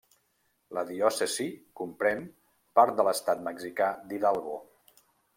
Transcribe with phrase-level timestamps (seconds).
[0.75, 1.45] La diòcesi
[1.81, 2.23] comprèn
[2.79, 4.57] part de l'estat mexicà d'Hidalgo.